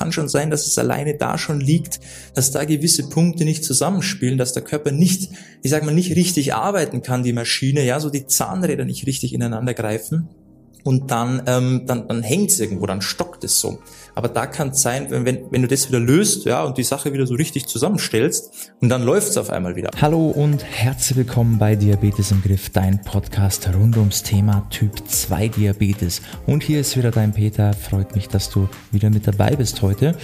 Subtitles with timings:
[0.00, 2.00] kann schon sein, dass es alleine da schon liegt,
[2.34, 5.28] dass da gewisse Punkte nicht zusammenspielen, dass der Körper nicht,
[5.62, 9.34] ich sag mal, nicht richtig arbeiten kann, die Maschine, ja, so die Zahnräder nicht richtig
[9.34, 10.30] ineinander greifen
[10.84, 13.78] und dann, ähm, dann, dann hängt es irgendwo, dann stockt es so.
[14.14, 16.82] Aber da kann es sein, wenn, wenn, wenn du das wieder löst, ja, und die
[16.82, 19.90] Sache wieder so richtig zusammenstellst und dann läuft es auf einmal wieder.
[20.00, 25.48] Hallo und herzlich willkommen bei Diabetes im Griff, dein Podcast rund ums Thema Typ 2
[25.48, 26.22] Diabetes.
[26.46, 27.72] Und hier ist wieder dein Peter.
[27.72, 30.16] Freut mich, dass du wieder mit dabei bist heute.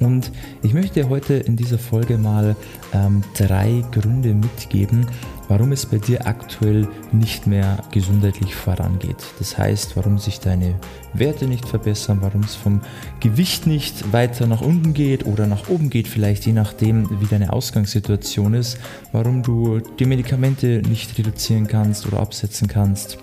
[0.00, 0.32] Und
[0.62, 2.56] ich möchte dir heute in dieser Folge mal
[2.94, 5.06] ähm, drei Gründe mitgeben,
[5.50, 9.16] warum es bei dir aktuell nicht mehr gesundheitlich vorangeht.
[9.40, 10.76] Das heißt, warum sich deine
[11.12, 12.80] Werte nicht verbessern, warum es vom
[13.18, 17.52] Gewicht nicht weiter nach unten geht oder nach oben geht, vielleicht je nachdem, wie deine
[17.52, 18.78] Ausgangssituation ist,
[19.10, 23.18] warum du die Medikamente nicht reduzieren kannst oder absetzen kannst.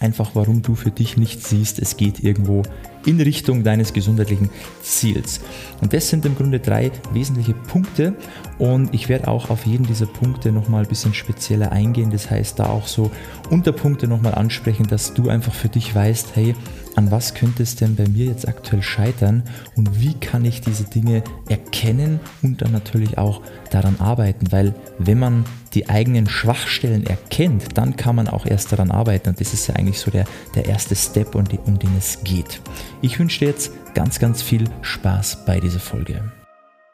[0.00, 2.62] Einfach warum du für dich nicht siehst, es geht irgendwo
[3.04, 4.50] in Richtung deines gesundheitlichen
[4.82, 5.40] Ziels.
[5.80, 8.14] Und das sind im Grunde drei wesentliche Punkte
[8.58, 12.10] und ich werde auch auf jeden dieser Punkte nochmal ein bisschen spezieller eingehen.
[12.10, 13.10] Das heißt, da auch so
[13.50, 16.54] Unterpunkte nochmal ansprechen, dass du einfach für dich weißt, hey,
[17.00, 19.42] an was könnte es denn bei mir jetzt aktuell scheitern
[19.74, 25.18] und wie kann ich diese Dinge erkennen und dann natürlich auch daran arbeiten, weil wenn
[25.18, 29.66] man die eigenen Schwachstellen erkennt, dann kann man auch erst daran arbeiten und das ist
[29.66, 32.60] ja eigentlich so der, der erste Step, um, um den es geht.
[33.00, 36.30] Ich wünsche dir jetzt ganz, ganz viel Spaß bei dieser Folge.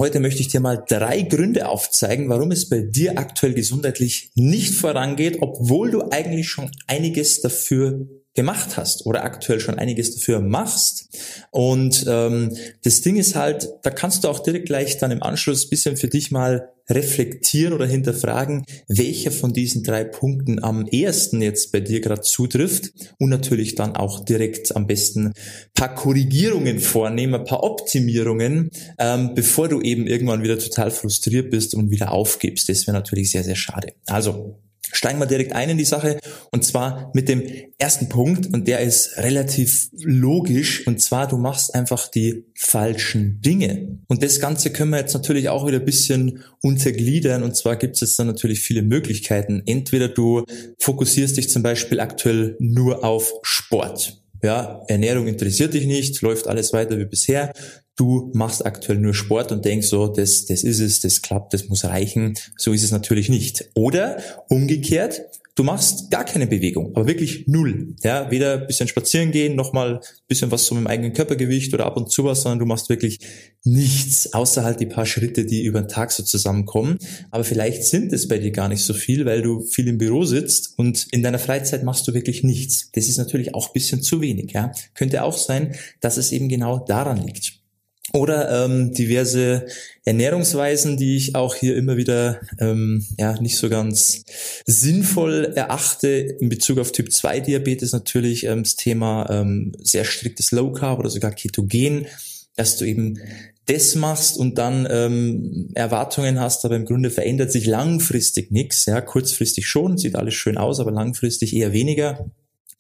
[0.01, 4.75] Heute möchte ich dir mal drei Gründe aufzeigen, warum es bei dir aktuell gesundheitlich nicht
[4.75, 11.09] vorangeht, obwohl du eigentlich schon einiges dafür gemacht hast oder aktuell schon einiges dafür machst.
[11.51, 15.69] Und ähm, das Ding ist halt, da kannst du auch direkt gleich dann im Anschluss
[15.69, 21.73] bisschen für dich mal reflektieren oder hinterfragen, welcher von diesen drei Punkten am ehesten jetzt
[21.73, 25.33] bei dir gerade zutrifft und natürlich dann auch direkt am besten
[25.75, 31.91] paar Korrigierungen vornehmen, paar Optimierungen, ähm, bevor du eben irgendwann wieder total frustriert bist und
[31.91, 32.69] wieder aufgibst.
[32.69, 33.95] Das wäre natürlich sehr, sehr schade.
[34.07, 34.61] Also
[34.93, 36.19] Steigen wir direkt ein in die Sache
[36.53, 37.43] und zwar mit dem
[37.79, 43.99] ersten Punkt und der ist relativ logisch und zwar du machst einfach die falschen Dinge.
[44.09, 47.95] Und das Ganze können wir jetzt natürlich auch wieder ein bisschen untergliedern und zwar gibt
[47.95, 49.63] es jetzt dann natürlich viele Möglichkeiten.
[49.67, 50.45] Entweder du
[50.79, 54.23] fokussierst dich zum Beispiel aktuell nur auf Sport.
[54.43, 57.53] Ja, Ernährung interessiert dich nicht, läuft alles weiter wie bisher
[57.97, 61.69] du machst aktuell nur Sport und denkst so, das, das ist es, das klappt, das
[61.69, 62.35] muss reichen.
[62.57, 63.71] So ist es natürlich nicht.
[63.75, 64.19] Oder
[64.49, 65.23] umgekehrt,
[65.55, 67.95] du machst gar keine Bewegung, aber wirklich null.
[68.03, 72.13] Ja, weder bisschen spazieren gehen, nochmal bisschen was mit dem eigenen Körpergewicht oder ab und
[72.13, 73.21] zu was, sondern du machst wirklich
[73.65, 76.99] nichts, außer halt die paar Schritte, die über den Tag so zusammenkommen.
[77.31, 80.25] Aber vielleicht sind es bei dir gar nicht so viel, weil du viel im Büro
[80.25, 82.91] sitzt und in deiner Freizeit machst du wirklich nichts.
[82.93, 84.53] Das ist natürlich auch bisschen zu wenig.
[84.53, 87.66] Ja, könnte auch sein, dass es eben genau daran liegt.
[88.13, 89.67] Oder ähm, diverse
[90.05, 94.23] Ernährungsweisen, die ich auch hier immer wieder ähm, ja nicht so ganz
[94.65, 100.53] sinnvoll erachte in Bezug auf Typ 2 Diabetes natürlich ähm, das Thema ähm, sehr striktes
[100.53, 102.07] Low Carb oder sogar Ketogen,
[102.55, 103.19] dass du eben
[103.67, 108.87] das machst und dann ähm, Erwartungen hast, aber im Grunde verändert sich langfristig nichts.
[108.87, 112.31] Ja, kurzfristig schon, sieht alles schön aus, aber langfristig eher weniger.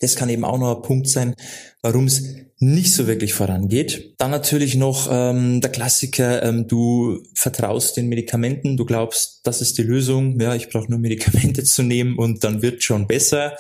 [0.01, 1.34] Das kann eben auch noch ein Punkt sein,
[1.83, 2.23] warum es
[2.59, 4.15] nicht so wirklich vorangeht.
[4.19, 9.77] Dann natürlich noch ähm, der Klassiker, ähm, du vertraust den Medikamenten, du glaubst, das ist
[9.77, 13.56] die Lösung, ja, ich brauche nur Medikamente zu nehmen und dann wird schon besser.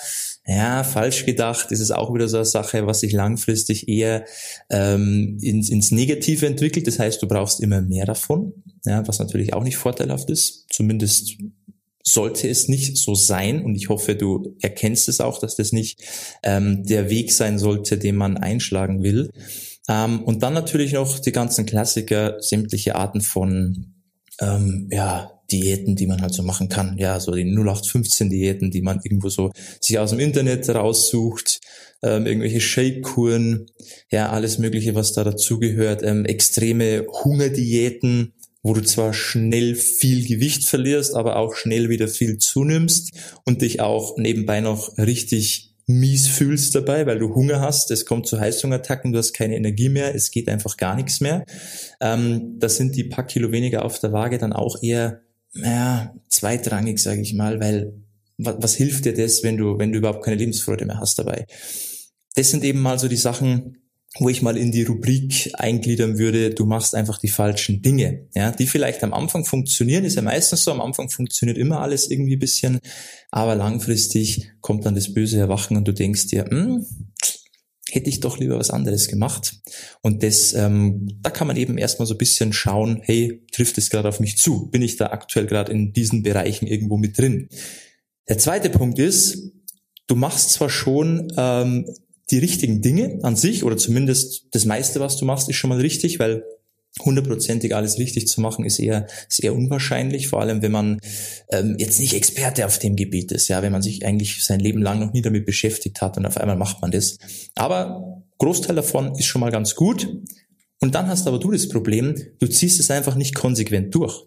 [0.48, 4.24] Ja, falsch gedacht ist es auch wieder so eine Sache, was sich langfristig eher
[4.70, 6.86] ähm, ins, ins Negative entwickelt.
[6.86, 8.52] Das heißt, du brauchst immer mehr davon,
[8.84, 11.36] ja, was natürlich auch nicht vorteilhaft ist, zumindest
[12.06, 13.64] sollte es nicht so sein.
[13.64, 16.00] Und ich hoffe, du erkennst es auch, dass das nicht
[16.42, 19.30] ähm, der Weg sein sollte, den man einschlagen will.
[19.88, 23.94] Ähm, und dann natürlich noch die ganzen Klassiker, sämtliche Arten von
[24.40, 26.96] ähm, ja, Diäten, die man halt so machen kann.
[26.98, 29.50] Ja, so die 0815 Diäten, die man irgendwo so
[29.80, 31.60] sich aus dem Internet raussucht,
[32.02, 33.66] ähm, irgendwelche Shake-Kuren,
[34.10, 38.34] ja, alles mögliche, was da dazugehört, ähm, extreme Hungerdiäten,
[38.66, 43.12] wo du zwar schnell viel Gewicht verlierst, aber auch schnell wieder viel zunimmst
[43.44, 48.26] und dich auch nebenbei noch richtig mies fühlst dabei, weil du Hunger hast, es kommt
[48.26, 51.44] zu Heißhungerattacken, du hast keine Energie mehr, es geht einfach gar nichts mehr.
[52.00, 55.20] Ähm, da sind die paar Kilo weniger auf der Waage dann auch eher
[55.54, 57.94] naja, zweitrangig, sage ich mal, weil
[58.36, 61.46] was, was hilft dir das, wenn du, wenn du überhaupt keine Lebensfreude mehr hast dabei?
[62.34, 63.78] Das sind eben mal so die Sachen,
[64.18, 68.50] wo ich mal in die Rubrik eingliedern würde, du machst einfach die falschen Dinge, ja,
[68.50, 72.36] die vielleicht am Anfang funktionieren, ist ja meistens so, am Anfang funktioniert immer alles irgendwie
[72.36, 72.80] bisschen,
[73.30, 76.86] aber langfristig kommt dann das böse Erwachen und du denkst dir, hm,
[77.90, 79.60] hätte ich doch lieber was anderes gemacht.
[80.02, 83.90] Und das, ähm, da kann man eben erstmal so ein bisschen schauen, hey, trifft es
[83.90, 84.68] gerade auf mich zu?
[84.70, 87.48] Bin ich da aktuell gerade in diesen Bereichen irgendwo mit drin?
[88.28, 89.52] Der zweite Punkt ist,
[90.08, 91.86] du machst zwar schon ähm,
[92.30, 95.80] die richtigen Dinge an sich, oder zumindest das meiste, was du machst, ist schon mal
[95.80, 96.44] richtig, weil
[97.04, 100.98] hundertprozentig alles richtig zu machen, ist eher, ist eher unwahrscheinlich, vor allem wenn man
[101.50, 104.80] ähm, jetzt nicht Experte auf dem Gebiet ist, ja, wenn man sich eigentlich sein Leben
[104.80, 107.18] lang noch nie damit beschäftigt hat und auf einmal macht man das.
[107.54, 110.08] Aber Großteil davon ist schon mal ganz gut.
[110.80, 114.24] Und dann hast aber du das Problem, du ziehst es einfach nicht konsequent durch.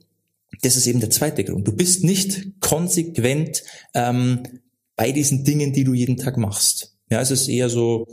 [0.61, 1.67] Das ist eben der zweite Grund.
[1.67, 3.63] Du bist nicht konsequent
[3.93, 4.41] ähm,
[4.95, 6.97] bei diesen Dingen, die du jeden Tag machst.
[7.09, 8.07] Ja, es ist eher so,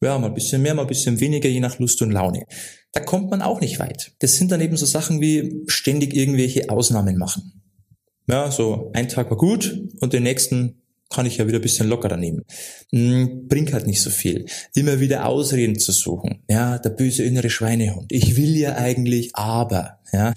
[0.00, 2.44] ja, mal ein bisschen mehr, mal ein bisschen weniger, je nach Lust und Laune.
[2.92, 4.12] Da kommt man auch nicht weit.
[4.20, 7.62] Das sind dann eben so Sachen wie ständig irgendwelche Ausnahmen machen.
[8.28, 11.88] Ja, so ein Tag war gut und den nächsten kann ich ja wieder ein bisschen
[11.88, 12.42] lockerer nehmen.
[12.90, 14.46] Hm, bringt halt nicht so viel.
[14.74, 16.42] Immer wieder Ausreden zu suchen.
[16.48, 18.10] Ja, der böse innere Schweinehund.
[18.10, 20.32] Ich will ja eigentlich, aber, ja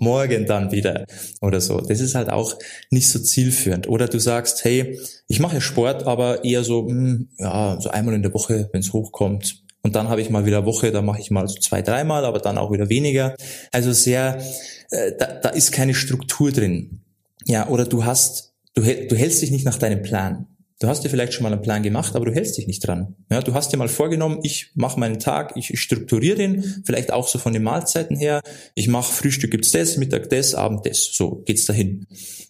[0.00, 1.04] morgen dann wieder
[1.40, 1.80] oder so.
[1.80, 2.56] Das ist halt auch
[2.90, 3.88] nicht so zielführend.
[3.88, 4.98] Oder du sagst, hey,
[5.28, 8.80] ich mache Sport, aber eher so, mh, hm, ja, so einmal in der Woche, wenn
[8.80, 9.64] es hochkommt.
[9.82, 12.38] Und dann habe ich mal wieder Woche, da mache ich mal so zwei, dreimal, aber
[12.38, 13.36] dann auch wieder weniger.
[13.70, 14.42] Also sehr,
[14.90, 17.00] äh, da, da ist keine Struktur drin.
[17.44, 20.46] Ja, oder du hast, du, du hältst dich nicht nach deinem Plan.
[20.80, 23.14] Du hast dir vielleicht schon mal einen Plan gemacht, aber du hältst dich nicht dran.
[23.30, 27.28] Ja, du hast dir mal vorgenommen, ich mache meinen Tag, ich strukturiere den, vielleicht auch
[27.28, 28.40] so von den Mahlzeiten her.
[28.74, 31.10] Ich mache Frühstück gibt's das, Mittag das, Abend das.
[31.12, 32.06] So geht's dahin.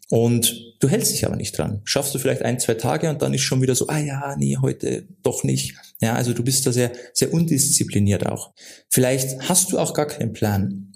[0.09, 1.83] Und du hältst dich aber nicht dran.
[1.85, 4.57] Schaffst du vielleicht ein, zwei Tage und dann ist schon wieder so, ah ja, nee,
[4.61, 5.75] heute doch nicht.
[6.01, 8.53] Ja, also du bist da sehr, sehr undiszipliniert auch.
[8.89, 10.93] Vielleicht hast du auch gar keinen Plan.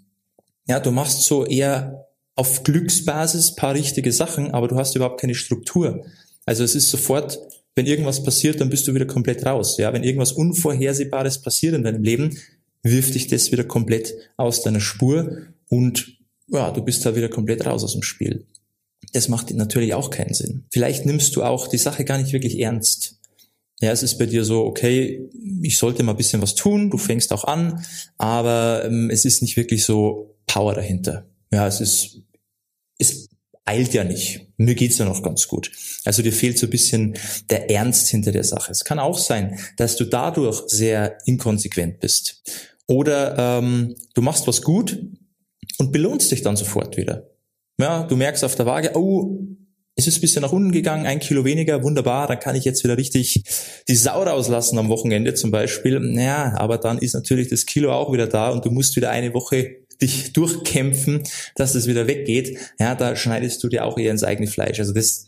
[0.67, 5.35] Ja, du machst so eher auf Glücksbasis paar richtige Sachen, aber du hast überhaupt keine
[5.35, 6.05] Struktur.
[6.49, 7.39] Also es ist sofort,
[7.75, 9.77] wenn irgendwas passiert, dann bist du wieder komplett raus.
[9.77, 12.39] Ja, wenn irgendwas Unvorhersehbares passiert in deinem Leben,
[12.83, 16.17] wirft dich das wieder komplett aus deiner Spur und
[16.47, 18.47] ja, du bist da wieder komplett raus aus dem Spiel.
[19.13, 20.65] Das macht natürlich auch keinen Sinn.
[20.73, 23.21] Vielleicht nimmst du auch die Sache gar nicht wirklich ernst.
[23.83, 25.29] Ja, es ist bei dir so, okay,
[25.61, 27.85] ich sollte mal ein bisschen was tun, du fängst auch an,
[28.17, 31.27] aber ähm, es ist nicht wirklich so Power dahinter.
[31.53, 32.23] Ja, es ist,
[32.97, 33.29] es
[33.69, 34.47] eilt ja nicht.
[34.57, 35.71] Mir geht's ja noch ganz gut.
[36.05, 37.15] Also dir fehlt so ein bisschen
[37.51, 38.73] der Ernst hinter der Sache.
[38.73, 42.43] Es kann auch sein, dass du dadurch sehr inkonsequent bist.
[42.87, 44.99] Oder ähm, du machst was gut
[45.77, 47.31] und belohnst dich dann sofort wieder.
[47.79, 49.39] Ja, du merkst auf der Waage, oh,
[49.95, 52.85] es ist ein bisschen nach unten gegangen, ein Kilo weniger, wunderbar, dann kann ich jetzt
[52.85, 53.43] wieder richtig
[53.89, 56.01] die Sau rauslassen am Wochenende zum Beispiel.
[56.17, 59.35] Ja, aber dann ist natürlich das Kilo auch wieder da und du musst wieder eine
[59.35, 61.25] Woche dich durchkämpfen,
[61.57, 64.79] dass das wieder weggeht, ja, da schneidest du dir auch eher ins eigene Fleisch.
[64.79, 65.27] Also das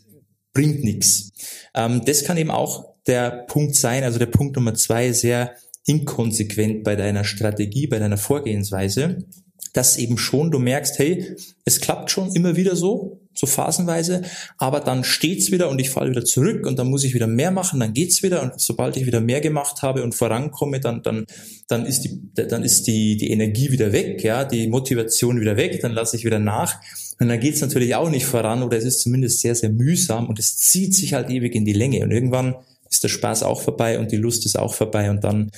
[0.53, 1.31] bringt nichts.
[1.75, 6.83] Ähm, das kann eben auch der Punkt sein, also der Punkt Nummer zwei, sehr inkonsequent
[6.83, 9.25] bei deiner Strategie, bei deiner Vorgehensweise,
[9.73, 11.35] dass eben schon du merkst, hey,
[11.65, 14.21] es klappt schon immer wieder so, so phasenweise,
[14.57, 17.51] aber dann steht's wieder und ich falle wieder zurück und dann muss ich wieder mehr
[17.51, 21.25] machen, dann geht's wieder und sobald ich wieder mehr gemacht habe und vorankomme, dann dann
[21.67, 25.79] dann ist die dann ist die die Energie wieder weg, ja, die Motivation wieder weg,
[25.81, 26.79] dann lasse ich wieder nach
[27.19, 30.37] und dann geht's natürlich auch nicht voran oder es ist zumindest sehr sehr mühsam und
[30.37, 32.55] es zieht sich halt ewig in die Länge und irgendwann
[32.89, 35.51] ist der Spaß auch vorbei und die Lust ist auch vorbei und dann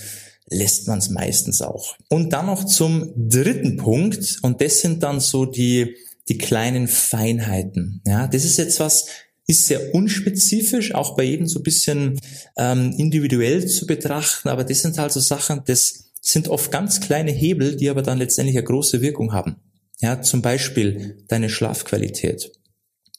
[0.49, 1.95] lässt man es meistens auch.
[2.09, 5.95] Und dann noch zum dritten Punkt und das sind dann so die
[6.29, 8.01] die kleinen Feinheiten.
[8.05, 9.07] Ja, das ist jetzt was,
[9.45, 12.19] ist sehr unspezifisch, auch bei jedem so ein bisschen
[12.57, 17.31] ähm, individuell zu betrachten, aber das sind halt so Sachen, das sind oft ganz kleine
[17.31, 19.57] Hebel, die aber dann letztendlich eine große Wirkung haben.
[19.99, 22.51] Ja, zum Beispiel deine Schlafqualität,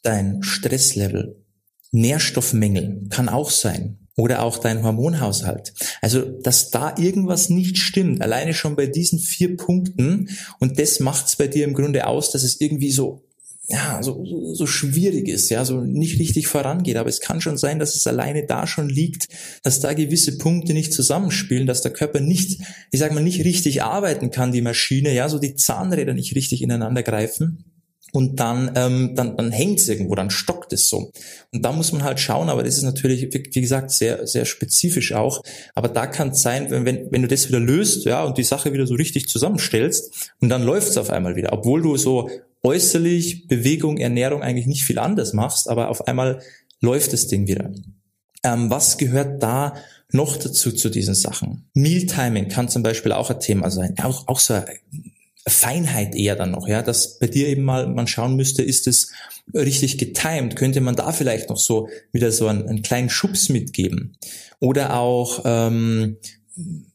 [0.03, 1.45] dein Stresslevel,
[1.93, 5.75] Nährstoffmängel kann auch sein oder auch dein Hormonhaushalt.
[6.01, 10.31] Also, dass da irgendwas nicht stimmt, alleine schon bei diesen vier Punkten
[10.61, 13.23] und das macht es bei dir im Grunde aus, dass es irgendwie so
[13.67, 16.97] ja, so, so schwierig ist, ja, so nicht richtig vorangeht.
[16.97, 19.29] Aber es kann schon sein, dass es alleine da schon liegt,
[19.63, 23.83] dass da gewisse Punkte nicht zusammenspielen, dass der Körper nicht, ich sag mal, nicht richtig
[23.83, 27.65] arbeiten kann, die Maschine, ja, so die Zahnräder nicht richtig ineinander greifen
[28.15, 31.11] und dann, ähm, dann, dann hängt es irgendwo, dann stockt es so.
[31.53, 35.13] Und da muss man halt schauen, aber das ist natürlich, wie gesagt, sehr, sehr spezifisch
[35.13, 35.43] auch.
[35.75, 38.45] Aber da kann es sein, wenn, wenn, wenn du das wieder löst, ja, und die
[38.45, 42.31] Sache wieder so richtig zusammenstellst, und dann läuft es auf einmal wieder, obwohl du so
[42.63, 46.41] äußerlich Bewegung, Ernährung eigentlich nicht viel anders machst, aber auf einmal
[46.81, 47.73] läuft das Ding wieder.
[48.45, 49.75] Ähm, was gehört da
[50.13, 51.69] noch dazu zu diesen Sachen?
[51.75, 53.97] Mealtiming kann zum Beispiel auch ein Thema sein.
[54.01, 54.55] Auch, auch so
[55.47, 59.13] Feinheit eher dann noch, ja, dass bei dir eben mal man schauen müsste, ist es
[59.53, 60.57] richtig getimed?
[60.57, 64.17] Könnte man da vielleicht noch so wieder so einen, einen kleinen Schubs mitgeben?
[64.61, 66.17] Oder auch ähm,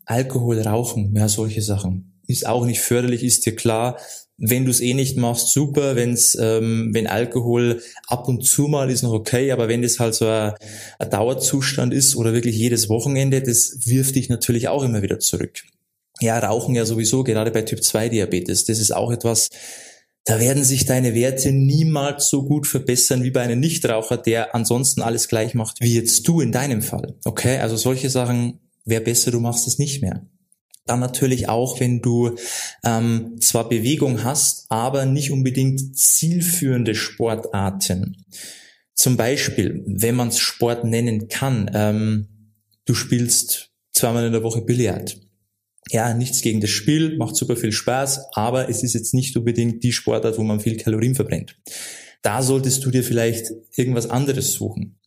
[0.05, 2.19] Alkohol, Rauchen, ja, solche Sachen.
[2.25, 3.97] Ist auch nicht förderlich, ist dir klar.
[4.37, 5.95] Wenn du es eh nicht machst, super.
[5.95, 10.15] Wenn's, ähm, wenn Alkohol ab und zu mal ist noch okay, aber wenn das halt
[10.15, 10.53] so ein,
[10.97, 15.63] ein Dauerzustand ist oder wirklich jedes Wochenende, das wirft dich natürlich auch immer wieder zurück.
[16.21, 18.65] Ja, Rauchen ja sowieso, gerade bei Typ 2 Diabetes.
[18.65, 19.49] Das ist auch etwas,
[20.25, 25.01] da werden sich deine Werte niemals so gut verbessern wie bei einem Nichtraucher, der ansonsten
[25.01, 27.15] alles gleich macht wie jetzt du in deinem Fall.
[27.25, 30.27] Okay, also solche Sachen wäre besser, du machst es nicht mehr.
[30.85, 32.35] Dann natürlich auch, wenn du
[32.83, 38.25] ähm, zwar Bewegung hast, aber nicht unbedingt zielführende Sportarten.
[38.95, 44.61] Zum Beispiel, wenn man es Sport nennen kann, ähm, du spielst zweimal in der Woche
[44.61, 45.19] Billard.
[45.89, 49.83] Ja, nichts gegen das Spiel, macht super viel Spaß, aber es ist jetzt nicht unbedingt
[49.83, 51.57] die Sportart, wo man viel Kalorien verbrennt.
[52.21, 54.99] Da solltest du dir vielleicht irgendwas anderes suchen.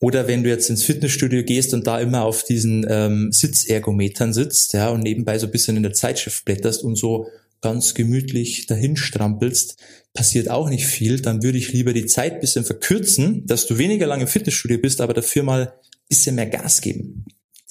[0.00, 4.72] Oder wenn du jetzt ins Fitnessstudio gehst und da immer auf diesen ähm, Sitzergometern sitzt,
[4.72, 7.26] ja, und nebenbei so ein bisschen in der Zeitschrift blätterst und so
[7.60, 9.76] ganz gemütlich dahin strampelst,
[10.12, 14.06] passiert auch nicht viel, dann würde ich lieber die Zeit bisschen verkürzen, dass du weniger
[14.06, 15.74] lange im Fitnessstudio bist, aber dafür mal
[16.08, 17.24] bisschen mehr Gas geben.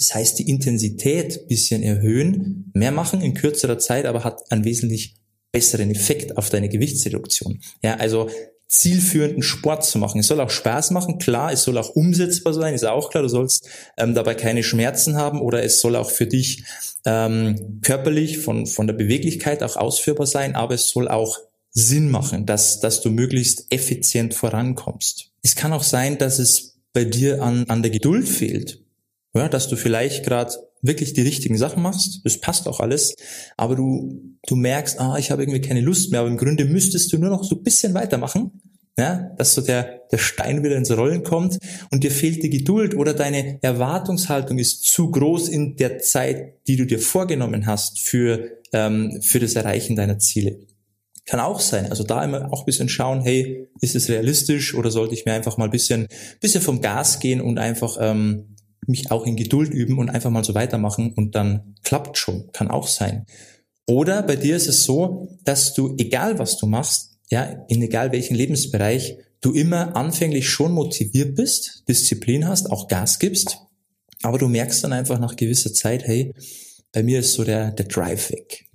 [0.03, 5.15] Das heißt, die Intensität bisschen erhöhen, mehr machen in kürzerer Zeit, aber hat einen wesentlich
[5.53, 7.62] besseren Effekt auf deine Gewichtsreduktion.
[7.81, 8.29] Ja, also
[8.67, 10.19] zielführenden Sport zu machen.
[10.19, 13.29] Es soll auch Spaß machen, klar, es soll auch umsetzbar sein, ist auch klar, du
[13.29, 16.65] sollst ähm, dabei keine Schmerzen haben oder es soll auch für dich
[17.05, 22.45] ähm, körperlich von, von der Beweglichkeit auch ausführbar sein, aber es soll auch Sinn machen,
[22.45, 25.31] dass, dass du möglichst effizient vorankommst.
[25.43, 28.82] Es kann auch sein, dass es bei dir an, an der Geduld fehlt.
[29.35, 33.15] Ja, dass du vielleicht gerade wirklich die richtigen Sachen machst, das passt auch alles,
[33.57, 37.11] aber du, du merkst, ah, ich habe irgendwie keine Lust mehr, aber im Grunde müsstest
[37.11, 38.61] du nur noch so ein bisschen weitermachen,
[38.97, 41.57] ja, dass so der, der Stein wieder ins Rollen kommt
[41.89, 46.75] und dir fehlt die Geduld oder deine Erwartungshaltung ist zu groß in der Zeit, die
[46.75, 50.59] du dir vorgenommen hast für, ähm, für das Erreichen deiner Ziele.
[51.25, 51.89] Kann auch sein.
[51.89, 55.33] Also da immer auch ein bisschen schauen, hey, ist es realistisch oder sollte ich mir
[55.33, 56.07] einfach mal ein bisschen,
[56.41, 58.52] bisschen vom Gas gehen und einfach ähm,
[58.87, 62.69] mich auch in Geduld üben und einfach mal so weitermachen und dann klappt schon, kann
[62.69, 63.25] auch sein.
[63.85, 68.11] Oder bei dir ist es so, dass du, egal was du machst, ja, in egal
[68.11, 73.59] welchen Lebensbereich, du immer anfänglich schon motiviert bist, Disziplin hast, auch Gas gibst,
[74.21, 76.33] aber du merkst dann einfach nach gewisser Zeit, hey,
[76.93, 78.69] bei mir ist so der, der Drive weg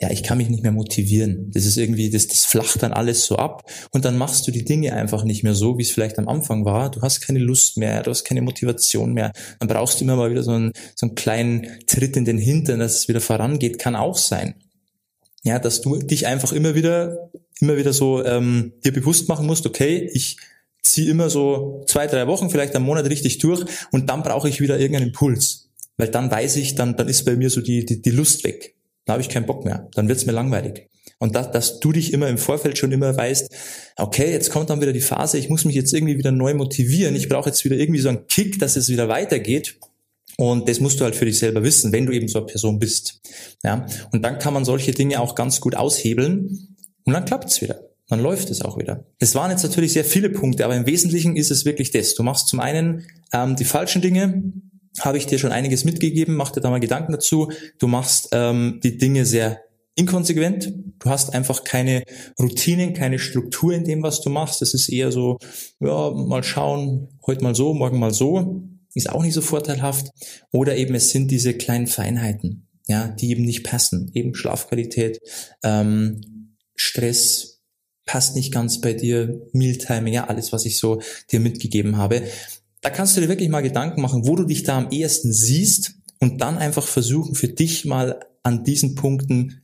[0.00, 1.50] ja, ich kann mich nicht mehr motivieren.
[1.50, 4.64] Das ist irgendwie, das, das flacht dann alles so ab und dann machst du die
[4.64, 6.90] Dinge einfach nicht mehr so, wie es vielleicht am Anfang war.
[6.90, 9.32] Du hast keine Lust mehr, du hast keine Motivation mehr.
[9.58, 12.78] Dann brauchst du immer mal wieder so einen, so einen kleinen Tritt in den Hintern,
[12.78, 14.54] dass es wieder vorangeht, kann auch sein.
[15.42, 19.66] Ja, dass du dich einfach immer wieder, immer wieder so ähm, dir bewusst machen musst,
[19.66, 20.36] okay, ich
[20.82, 24.60] ziehe immer so zwei, drei Wochen, vielleicht einen Monat richtig durch und dann brauche ich
[24.60, 25.70] wieder irgendeinen Impuls.
[25.96, 28.76] Weil dann weiß ich, dann, dann ist bei mir so die, die, die Lust weg.
[29.08, 29.88] Dann habe ich keinen Bock mehr.
[29.94, 30.86] Dann wird's mir langweilig.
[31.18, 33.50] Und dass, dass du dich immer im Vorfeld schon immer weißt,
[33.96, 37.16] okay, jetzt kommt dann wieder die Phase, ich muss mich jetzt irgendwie wieder neu motivieren,
[37.16, 39.78] ich brauche jetzt wieder irgendwie so einen Kick, dass es wieder weitergeht.
[40.36, 42.78] Und das musst du halt für dich selber wissen, wenn du eben so eine Person
[42.78, 43.22] bist.
[43.64, 47.80] Ja, und dann kann man solche Dinge auch ganz gut aushebeln und dann klappt's wieder.
[48.08, 49.06] Dann läuft es auch wieder.
[49.18, 52.14] Es waren jetzt natürlich sehr viele Punkte, aber im Wesentlichen ist es wirklich das.
[52.14, 54.42] Du machst zum einen ähm, die falschen Dinge,
[55.00, 57.50] habe ich dir schon einiges mitgegeben, mach dir da mal Gedanken dazu.
[57.78, 59.62] Du machst ähm, die Dinge sehr
[59.94, 60.72] inkonsequent.
[61.00, 62.04] Du hast einfach keine
[62.38, 64.62] Routinen, keine Struktur in dem, was du machst.
[64.62, 65.38] Es ist eher so,
[65.80, 68.62] ja, mal schauen, heute mal so, morgen mal so.
[68.94, 70.10] Ist auch nicht so vorteilhaft.
[70.52, 74.10] Oder eben es sind diese kleinen Feinheiten, ja, die eben nicht passen.
[74.14, 75.20] Eben Schlafqualität,
[75.62, 76.20] ähm,
[76.74, 77.60] Stress
[78.06, 81.00] passt nicht ganz bei dir, Mealtiming, ja, alles, was ich so
[81.30, 82.22] dir mitgegeben habe
[82.88, 85.96] da kannst du dir wirklich mal Gedanken machen, wo du dich da am ehesten siehst
[86.20, 89.60] und dann einfach versuchen, für dich mal an diesen Punkten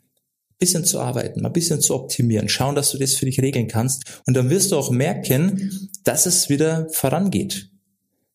[0.58, 3.66] bisschen zu arbeiten, mal ein bisschen zu optimieren, schauen, dass du das für dich regeln
[3.66, 7.70] kannst und dann wirst du auch merken, dass es wieder vorangeht.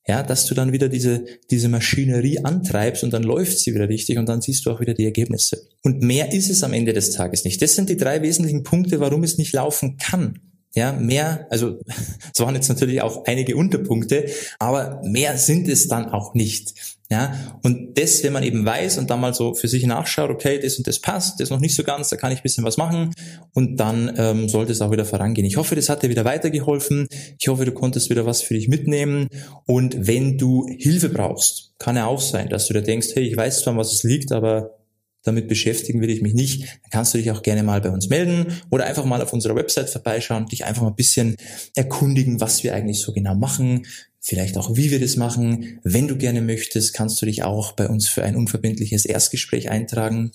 [0.08, 4.18] Ja, dass du dann wieder diese, diese Maschinerie antreibst und dann läuft sie wieder richtig
[4.18, 5.68] und dann siehst du auch wieder die Ergebnisse.
[5.84, 7.62] Und mehr ist es am Ende des Tages nicht.
[7.62, 10.40] Das sind die drei wesentlichen Punkte, warum es nicht laufen kann.
[10.76, 11.80] Ja, mehr, also
[12.34, 14.26] es waren jetzt natürlich auch einige Unterpunkte,
[14.60, 16.74] aber mehr sind es dann auch nicht.
[17.12, 17.34] Ja,
[17.64, 20.78] und das, wenn man eben weiß und dann mal so für sich nachschaut, okay, das
[20.78, 23.16] und das passt, das noch nicht so ganz, da kann ich ein bisschen was machen
[23.56, 25.48] und dann ähm, sollte es auch wieder vorangehen.
[25.48, 27.08] Ich hoffe, das hat dir wieder weitergeholfen.
[27.40, 29.28] Ich hoffe, du konntest wieder was für dich mitnehmen.
[29.66, 33.36] Und wenn du Hilfe brauchst, kann ja auch sein, dass du dir denkst, hey, ich
[33.36, 34.79] weiß zwar, was es liegt, aber
[35.24, 38.10] damit beschäftigen will ich mich nicht, dann kannst du dich auch gerne mal bei uns
[38.10, 41.36] melden oder einfach mal auf unserer Website vorbeischauen, dich einfach mal ein bisschen
[41.76, 43.86] erkundigen, was wir eigentlich so genau machen,
[44.20, 45.80] vielleicht auch wie wir das machen.
[45.84, 50.32] Wenn du gerne möchtest, kannst du dich auch bei uns für ein unverbindliches Erstgespräch eintragen.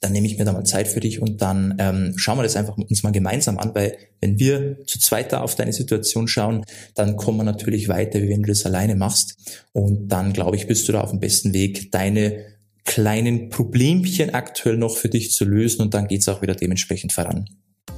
[0.00, 2.56] Dann nehme ich mir da mal Zeit für dich und dann ähm, schauen wir das
[2.56, 6.64] einfach uns mal gemeinsam an, weil wenn wir zu zweit da auf deine Situation schauen,
[6.94, 9.36] dann kommen wir natürlich weiter, wie wenn du das alleine machst.
[9.72, 12.55] Und dann, glaube ich, bist du da auf dem besten Weg, deine
[12.86, 17.46] kleinen Problemchen aktuell noch für dich zu lösen und dann geht's auch wieder dementsprechend voran.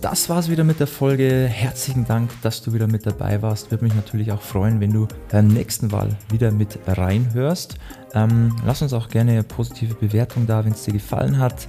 [0.00, 1.48] Das war's wieder mit der Folge.
[1.48, 3.72] Herzlichen Dank, dass du wieder mit dabei warst.
[3.72, 7.76] Würde mich natürlich auch freuen, wenn du beim nächsten Mal wieder mit reinhörst.
[8.14, 11.66] Ähm, lass uns auch gerne eine positive Bewertung da, wenn es dir gefallen hat.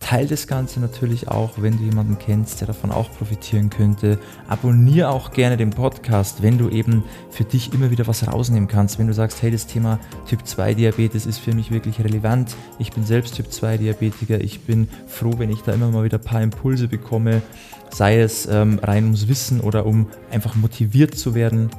[0.00, 4.18] Teil das Ganze natürlich auch, wenn du jemanden kennst, der davon auch profitieren könnte.
[4.48, 8.98] Abonniere auch gerne den Podcast, wenn du eben für dich immer wieder was rausnehmen kannst.
[8.98, 12.56] Wenn du sagst, hey, das Thema Typ 2 Diabetes ist für mich wirklich relevant.
[12.78, 14.40] Ich bin selbst Typ 2 Diabetiker.
[14.40, 17.42] Ich bin froh, wenn ich da immer mal wieder ein paar Impulse bekomme,
[17.90, 21.70] sei es ähm, rein ums Wissen oder um einfach motiviert zu werden.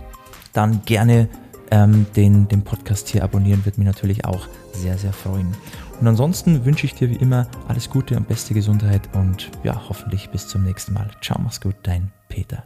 [0.54, 1.28] Dann gerne
[1.72, 5.56] ähm, den, den Podcast hier abonnieren, wird mich natürlich auch sehr, sehr freuen.
[6.00, 10.30] Und ansonsten wünsche ich dir wie immer alles Gute und beste Gesundheit und ja, hoffentlich
[10.30, 11.10] bis zum nächsten Mal.
[11.22, 12.64] Ciao, mach's gut, dein Peter.